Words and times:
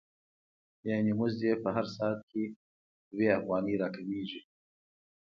یانې 0.87 1.13
مزد 1.19 1.41
یې 1.47 1.53
په 1.63 1.69
هر 1.75 1.85
ساعت 1.95 2.19
کې 2.29 2.43
دوه 3.09 3.27
افغانۍ 3.39 3.75
را 3.81 3.89
کمېږي 3.95 4.41